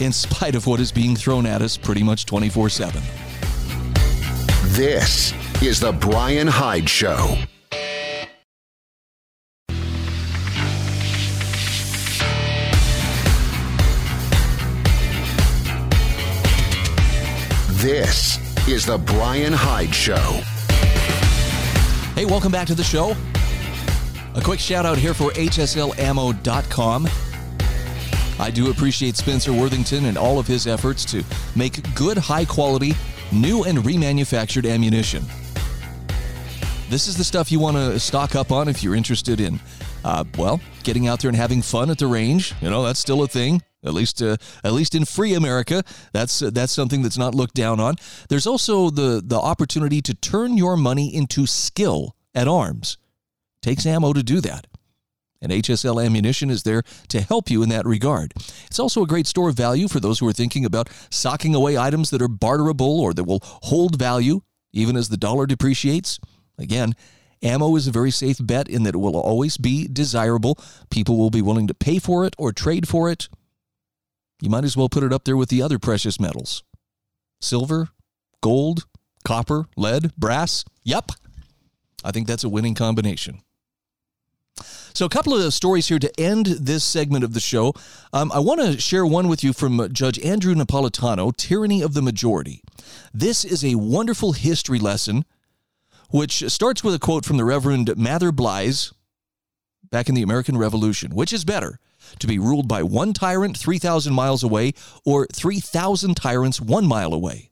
[0.01, 3.03] in spite of what is being thrown at us pretty much 24 7.
[4.77, 7.37] This is The Brian Hyde Show.
[17.87, 20.17] This is The Brian Hyde Show.
[22.17, 23.15] Hey, welcome back to the show.
[24.35, 27.09] A quick shout out here for HSLAmmo.com.
[28.41, 31.23] I do appreciate Spencer Worthington and all of his efforts to
[31.55, 32.93] make good, high quality,
[33.31, 35.23] new and remanufactured ammunition.
[36.91, 39.61] This is the stuff you want to stock up on if you're interested in,
[40.05, 42.53] uh, well, getting out there and having fun at the range.
[42.61, 43.63] You know, that's still a thing.
[43.87, 47.55] At least, uh, at least in free America, that's uh, that's something that's not looked
[47.55, 47.97] down on.
[48.29, 52.99] There's also the the opportunity to turn your money into skill at arms.
[53.63, 54.67] takes ammo to do that.
[55.43, 58.33] And HSL Ammunition is there to help you in that regard.
[58.67, 61.77] It's also a great store of value for those who are thinking about socking away
[61.77, 64.41] items that are barterable or that will hold value
[64.73, 66.21] even as the dollar depreciates.
[66.59, 66.95] Again,
[67.43, 70.59] ammo is a very safe bet in that it will always be desirable.
[70.91, 73.29] People will be willing to pay for it or trade for it.
[74.41, 76.63] You might as well put it up there with the other precious metals
[77.41, 77.89] silver,
[78.41, 78.87] gold,
[79.25, 80.65] copper, lead, brass.
[80.85, 81.13] Yep.
[82.05, 83.41] I think that's a winning combination.
[84.95, 87.75] So, a couple of stories here to end this segment of the show.
[88.15, 92.01] Um, I want to share one with you from Judge Andrew Napolitano, Tyranny of the
[92.01, 92.63] Majority.
[93.13, 95.27] This is a wonderful history lesson,
[96.09, 98.95] which starts with a quote from the Reverend Mather Byles
[99.97, 101.15] back in the American Revolution.
[101.15, 101.79] Which is better,
[102.19, 107.51] to be ruled by one tyrant 3,000 miles away or 3,000 tyrants one mile away?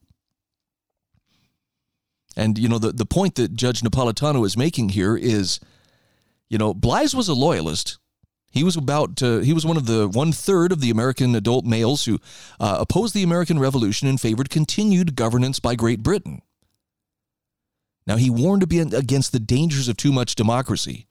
[2.37, 5.61] And, you know, the, the point that Judge Napolitano is making here is
[6.49, 7.99] you know, Byles was a loyalist.
[8.53, 11.65] He was about to, he was one of the one third of the American adult
[11.65, 12.21] males who
[12.61, 16.43] uh, opposed the American Revolution and favored continued governance by Great Britain.
[18.07, 21.07] Now, he warned against the dangers of too much democracy,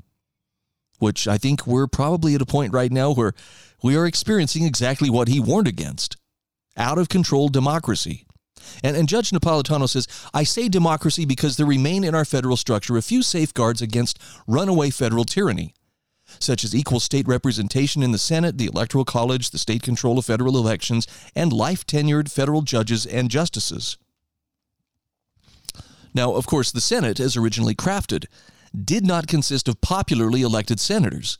[0.99, 3.33] which I think we're probably at a point right now where
[3.81, 6.17] we are experiencing exactly what he warned against
[6.77, 8.25] out of control democracy.
[8.83, 12.97] And, and Judge Napolitano says, I say democracy because there remain in our federal structure
[12.97, 15.73] a few safeguards against runaway federal tyranny,
[16.39, 20.25] such as equal state representation in the Senate, the Electoral College, the state control of
[20.25, 23.97] federal elections, and life tenured federal judges and justices.
[26.13, 28.25] Now, of course, the Senate, as originally crafted,
[28.83, 31.37] did not consist of popularly elected senators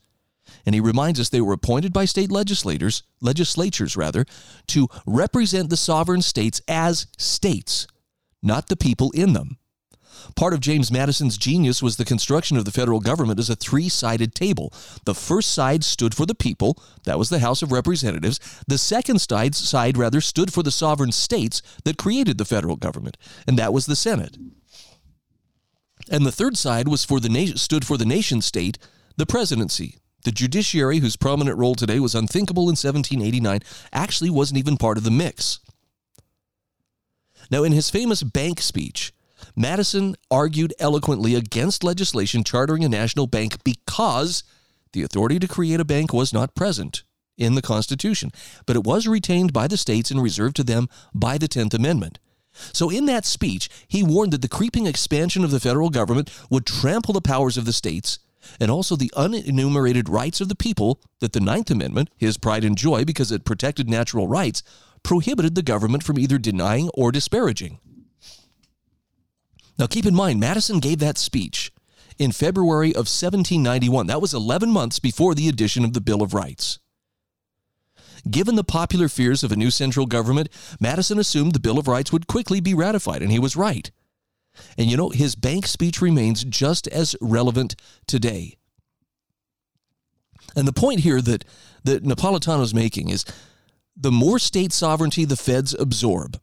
[0.66, 4.26] and he reminds us they were appointed by state legislators, legislatures rather,
[4.68, 7.88] to represent the sovereign states as states,
[8.42, 9.58] not the people in them.
[10.36, 13.90] Part of James Madison's genius was the construction of the federal government as a three
[13.90, 14.72] sided table.
[15.06, 18.40] The first side stood for the people, that was the House of Representatives.
[18.68, 23.18] The second side, side rather, stood for the sovereign states that created the federal government,
[23.48, 24.38] and that was the Senate.
[26.14, 28.78] And the third side was for the na- stood for the nation state,
[29.18, 29.98] the presidency.
[30.26, 33.62] The judiciary, whose prominent role today was unthinkable in 1789,
[33.92, 35.60] actually wasn't even part of the mix.
[37.50, 39.12] Now, in his famous bank speech,
[39.56, 44.44] Madison argued eloquently against legislation chartering a national bank because
[44.94, 47.02] the authority to create a bank was not present
[47.40, 48.32] in the Constitution,
[48.68, 52.20] but it was retained by the states and reserved to them by the 10th Amendment.
[52.54, 56.66] So, in that speech, he warned that the creeping expansion of the federal government would
[56.66, 58.20] trample the powers of the states
[58.60, 62.78] and also the unenumerated rights of the people that the Ninth Amendment, his pride and
[62.78, 64.64] joy because it protected natural rights,
[65.02, 67.80] prohibited the government from either denying or disparaging.
[69.78, 71.72] Now, keep in mind, Madison gave that speech
[72.20, 74.08] in February of 1791.
[74.08, 76.80] That was 11 months before the addition of the Bill of Rights.
[78.30, 80.50] Given the popular fears of a new central government,
[80.80, 83.92] Madison assumed the Bill of Rights would quickly be ratified, and he was right.
[84.78, 87.76] And you know, his bank speech remains just as relevant
[88.08, 88.58] today.
[90.56, 91.44] And the point here that,
[91.84, 93.26] that Napolitano's making is
[93.96, 96.40] the more state sovereignty the feds absorb,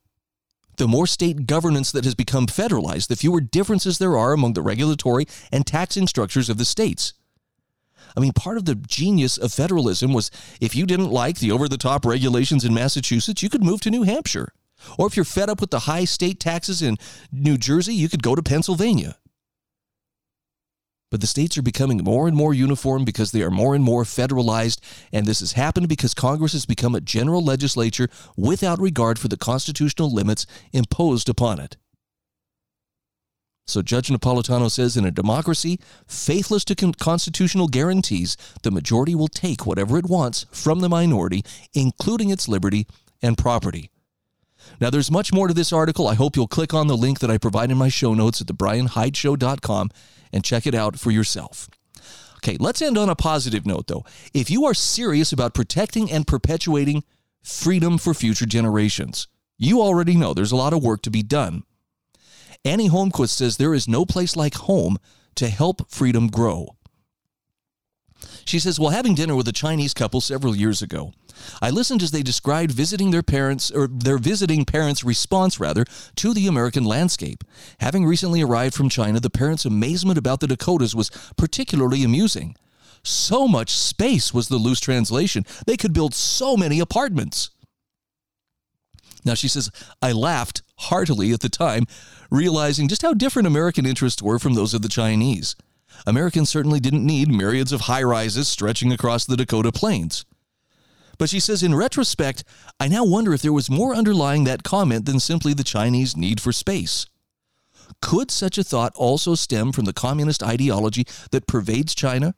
[0.77, 4.63] the more state governance that has become federalized, the fewer differences there are among the
[4.63, 7.13] regulatory and taxing structures of the states.
[8.17, 10.31] I mean, part of the genius of federalism was
[10.61, 13.91] if you didn't like the over the top regulations in Massachusetts, you could move to
[13.91, 14.53] New Hampshire.
[14.99, 16.97] Or if you're fed up with the high state taxes in
[17.31, 19.17] New Jersey, you could go to Pennsylvania.
[21.11, 24.05] But the states are becoming more and more uniform because they are more and more
[24.05, 24.79] federalized,
[25.13, 29.37] and this has happened because Congress has become a general legislature without regard for the
[29.37, 31.77] constitutional limits imposed upon it.
[33.71, 39.29] So Judge Napolitano says in a democracy faithless to con- constitutional guarantees, the majority will
[39.29, 42.87] take whatever it wants from the minority, including its liberty
[43.23, 43.91] and property.
[44.81, 46.09] Now, there's much more to this article.
[46.09, 48.49] I hope you'll click on the link that I provide in my show notes at
[48.49, 49.91] thebrianhydeshow.com
[50.33, 51.71] and check it out for yourself.
[52.39, 54.05] Okay, let's end on a positive note, though.
[54.35, 57.05] If you are serious about protecting and perpetuating
[57.43, 61.63] freedom for future generations, you already know there's a lot of work to be done.
[62.65, 64.99] Annie Holmquist says there is no place like home
[65.37, 66.77] to help freedom grow.
[68.45, 71.13] She says, While having dinner with a Chinese couple several years ago,
[71.63, 75.87] I listened as they described visiting their parents, or their visiting parents' response, rather,
[76.17, 77.45] to the American landscape.
[77.79, 82.57] Having recently arrived from China, the parents' amazement about the Dakotas was particularly amusing.
[83.03, 85.47] So much space was the loose translation.
[85.67, 87.51] They could build so many apartments.
[89.25, 91.87] Now, she says, I laughed heartily at the time,
[92.31, 95.57] realizing just how different American interests were from those of the Chinese.
[96.07, 100.25] Americans certainly didn't need myriads of high rises stretching across the Dakota plains.
[101.19, 102.45] But she says, in retrospect,
[102.79, 106.41] I now wonder if there was more underlying that comment than simply the Chinese need
[106.41, 107.07] for space.
[108.01, 112.35] Could such a thought also stem from the communist ideology that pervades China?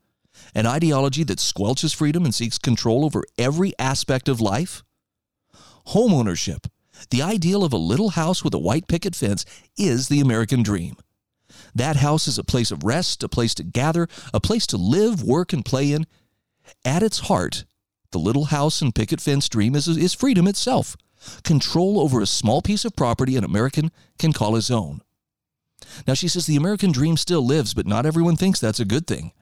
[0.55, 4.83] An ideology that squelches freedom and seeks control over every aspect of life?
[5.89, 6.67] Homeownership,
[7.11, 9.45] the ideal of a little house with a white picket fence,
[9.77, 10.97] is the American dream.
[11.75, 15.23] That house is a place of rest, a place to gather, a place to live,
[15.23, 16.07] work, and play in.
[16.85, 17.65] At its heart,
[18.11, 20.97] the little house and picket fence dream is, is freedom itself
[21.45, 25.01] control over a small piece of property an American can call his own.
[26.07, 29.07] Now, she says the American dream still lives, but not everyone thinks that's a good
[29.07, 29.33] thing.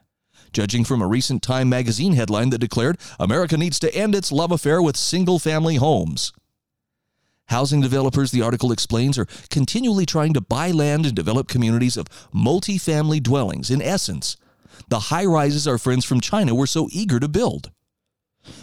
[0.53, 4.51] Judging from a recent Time magazine headline that declared America needs to end its love
[4.51, 6.33] affair with single family homes.
[7.45, 12.07] Housing developers, the article explains, are continually trying to buy land and develop communities of
[12.31, 13.69] multi-family dwellings.
[13.69, 14.37] In essence,
[14.89, 17.71] the high rises our friends from China were so eager to build.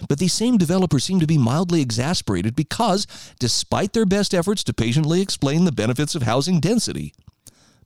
[0.09, 3.07] But these same developers seem to be mildly exasperated because,
[3.39, 7.14] despite their best efforts to patiently explain the benefits of housing density,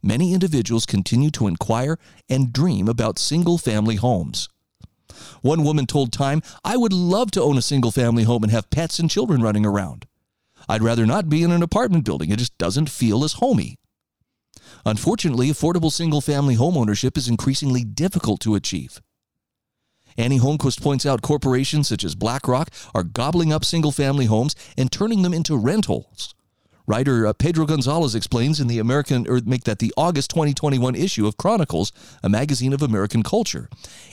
[0.03, 1.99] many individuals continue to inquire
[2.29, 4.49] and dream about single family homes.
[5.43, 8.71] One woman told Time, I would love to own a single family home and have
[8.71, 10.07] pets and children running around.
[10.69, 12.31] I'd rather not be in an apartment building.
[12.31, 13.77] It just doesn't feel as homey.
[14.85, 19.01] Unfortunately, affordable single family home ownership is increasingly difficult to achieve.
[20.17, 24.93] Annie Holmquist points out corporations such as BlackRock are gobbling up single family homes and
[24.93, 26.35] turning them into rentals.
[26.87, 31.27] Writer uh, Pedro Gonzalez explains in the American, or make that the August 2021 issue
[31.27, 33.69] of Chronicles, a magazine of American culture.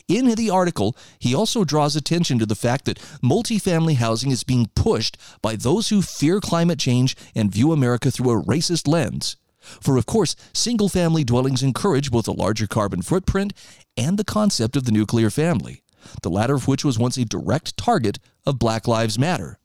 [0.08, 4.68] In the article, he also draws attention to the fact that multifamily housing is being
[4.76, 9.36] pushed by those who fear climate change and view America through a racist lens.
[9.82, 13.54] For, of course, single family dwellings encourage both a larger carbon footprint
[13.98, 15.84] and the concept of the nuclear family,
[16.22, 19.59] the latter of which was once a direct target of Black Lives Matter.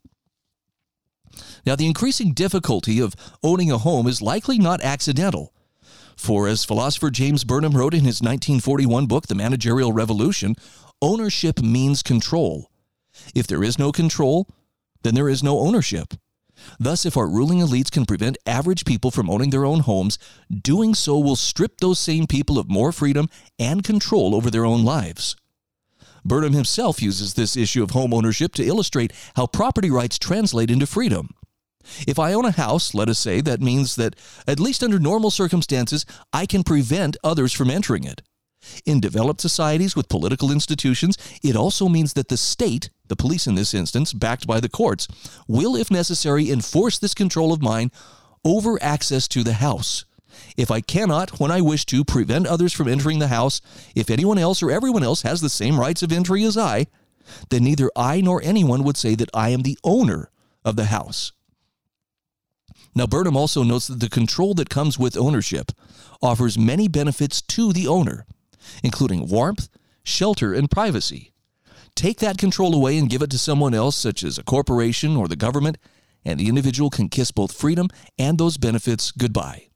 [1.66, 5.52] Now, the increasing difficulty of owning a home is likely not accidental.
[6.16, 10.54] For as philosopher James Burnham wrote in his 1941 book, The Managerial Revolution,
[11.02, 12.70] ownership means control.
[13.34, 14.48] If there is no control,
[15.02, 16.14] then there is no ownership.
[16.78, 20.18] Thus, if our ruling elites can prevent average people from owning their own homes,
[20.48, 23.28] doing so will strip those same people of more freedom
[23.58, 25.36] and control over their own lives.
[26.24, 30.86] Burnham himself uses this issue of home ownership to illustrate how property rights translate into
[30.86, 31.30] freedom.
[32.06, 34.16] If I own a house, let us say, that means that,
[34.46, 38.22] at least under normal circumstances, I can prevent others from entering it.
[38.86, 43.54] In developed societies with political institutions, it also means that the state, the police in
[43.54, 45.06] this instance, backed by the courts,
[45.46, 47.90] will, if necessary, enforce this control of mine
[48.42, 50.06] over access to the house.
[50.56, 53.60] If I cannot, when I wish to, prevent others from entering the house,
[53.94, 56.86] if anyone else or everyone else has the same rights of entry as I,
[57.50, 60.30] then neither I nor anyone would say that I am the owner
[60.64, 61.32] of the house.
[62.94, 65.72] Now, Burnham also notes that the control that comes with ownership
[66.22, 68.24] offers many benefits to the owner,
[68.82, 69.68] including warmth,
[70.04, 71.32] shelter, and privacy.
[71.96, 75.28] Take that control away and give it to someone else, such as a corporation or
[75.28, 75.78] the government,
[76.24, 79.68] and the individual can kiss both freedom and those benefits goodbye.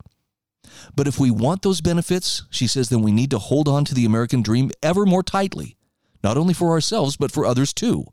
[0.94, 3.94] But if we want those benefits, she says, then we need to hold on to
[3.94, 5.76] the American dream ever more tightly,
[6.22, 8.06] not only for ourselves, but for others too.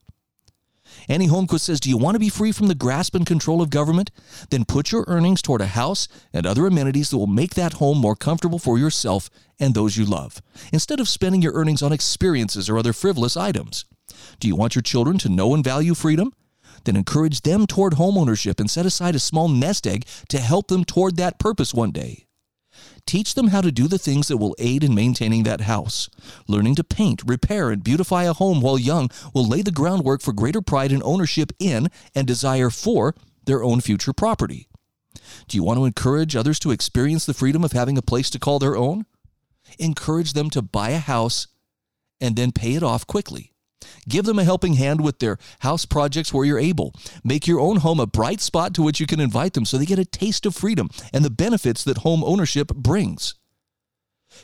[1.07, 3.70] Annie Holmquist says, Do you want to be free from the grasp and control of
[3.70, 4.11] government?
[4.49, 7.97] Then put your earnings toward a house and other amenities that will make that home
[7.97, 10.41] more comfortable for yourself and those you love,
[10.72, 13.86] instead of spending your earnings on experiences or other frivolous items.
[14.39, 16.34] Do you want your children to know and value freedom?
[16.84, 20.86] Then encourage them toward homeownership and set aside a small nest egg to help them
[20.86, 22.24] toward that purpose one day.
[23.05, 26.09] Teach them how to do the things that will aid in maintaining that house.
[26.47, 30.34] Learning to paint, repair, and beautify a home while young will lay the groundwork for
[30.34, 33.15] greater pride and ownership in and desire for
[33.45, 34.67] their own future property.
[35.47, 38.39] Do you want to encourage others to experience the freedom of having a place to
[38.39, 39.05] call their own?
[39.80, 41.47] Encourage them to buy a house
[42.19, 43.55] and then pay it off quickly.
[44.08, 46.94] Give them a helping hand with their house projects where you're able.
[47.24, 49.86] Make your own home a bright spot to which you can invite them so they
[49.86, 53.36] get a taste of freedom and the benefits that home ownership brings.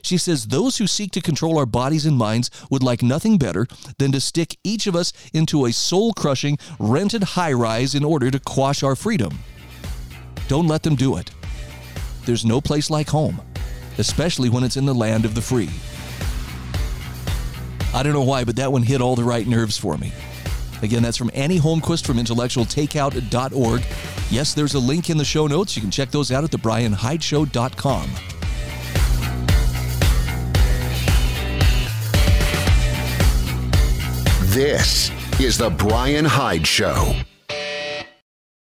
[0.01, 3.67] She says those who seek to control our bodies and minds would like nothing better
[3.97, 8.31] than to stick each of us into a soul crushing, rented high rise in order
[8.31, 9.39] to quash our freedom.
[10.47, 11.31] Don't let them do it.
[12.25, 13.41] There's no place like home,
[13.97, 15.69] especially when it's in the land of the free.
[17.93, 20.11] I don't know why, but that one hit all the right nerves for me.
[20.81, 23.83] Again, that's from Annie Holmquist from intellectualtakeout.org.
[24.29, 25.75] Yes, there's a link in the show notes.
[25.75, 28.09] You can check those out at thebrianhydeshow.com.
[34.51, 37.15] This is The Brian Hyde Show.